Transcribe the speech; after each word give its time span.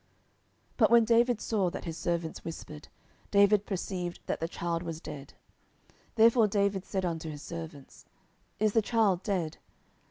10:012:019 0.71 0.77
But 0.77 0.89
when 0.89 1.05
David 1.05 1.41
saw 1.41 1.69
that 1.69 1.83
his 1.85 1.95
servants 1.95 2.43
whispered, 2.43 2.87
David 3.29 3.67
perceived 3.67 4.19
that 4.25 4.39
the 4.39 4.47
child 4.47 4.81
was 4.81 4.99
dead: 4.99 5.35
therefore 6.15 6.47
David 6.47 6.85
said 6.85 7.05
unto 7.05 7.29
his 7.29 7.43
servants, 7.43 8.05
Is 8.57 8.73
the 8.73 8.81
child 8.81 9.21
dead? 9.21 9.57